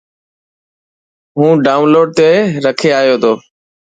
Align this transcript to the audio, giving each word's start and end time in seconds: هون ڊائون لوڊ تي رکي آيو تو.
هون 1.37 1.53
ڊائون 1.65 1.87
لوڊ 1.93 2.07
تي 2.17 2.29
رکي 2.65 2.89
آيو 2.99 3.15
تو. 3.23 3.33